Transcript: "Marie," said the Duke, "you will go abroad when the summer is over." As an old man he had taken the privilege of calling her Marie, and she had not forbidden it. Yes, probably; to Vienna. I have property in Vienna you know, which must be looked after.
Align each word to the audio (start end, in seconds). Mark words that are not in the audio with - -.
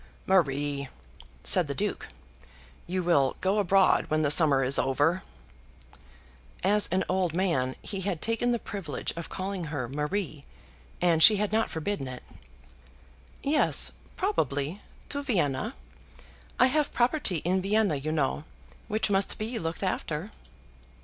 "Marie," 0.25 0.89
said 1.43 1.67
the 1.67 1.75
Duke, 1.75 2.07
"you 2.87 3.03
will 3.03 3.35
go 3.39 3.59
abroad 3.59 4.05
when 4.07 4.23
the 4.23 4.31
summer 4.31 4.63
is 4.63 4.79
over." 4.79 5.21
As 6.63 6.87
an 6.87 7.03
old 7.07 7.35
man 7.35 7.75
he 7.83 8.01
had 8.01 8.19
taken 8.19 8.51
the 8.51 8.57
privilege 8.57 9.11
of 9.15 9.29
calling 9.29 9.65
her 9.65 9.87
Marie, 9.87 10.43
and 11.03 11.21
she 11.21 11.35
had 11.35 11.51
not 11.51 11.69
forbidden 11.69 12.07
it. 12.07 12.23
Yes, 13.43 13.91
probably; 14.15 14.81
to 15.09 15.21
Vienna. 15.21 15.75
I 16.59 16.65
have 16.65 16.91
property 16.91 17.37
in 17.45 17.61
Vienna 17.61 17.95
you 17.97 18.11
know, 18.11 18.43
which 18.87 19.11
must 19.11 19.37
be 19.37 19.59
looked 19.59 19.83
after. 19.83 20.31